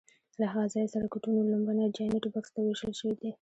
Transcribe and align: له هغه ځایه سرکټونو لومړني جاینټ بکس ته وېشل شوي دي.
له 0.39 0.45
هغه 0.53 0.65
ځایه 0.73 0.91
سرکټونو 0.93 1.39
لومړني 1.51 1.85
جاینټ 1.97 2.23
بکس 2.33 2.49
ته 2.55 2.59
وېشل 2.61 2.91
شوي 2.99 3.15
دي. 3.21 3.29